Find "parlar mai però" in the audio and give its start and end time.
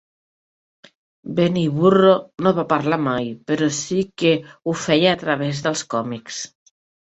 2.71-3.67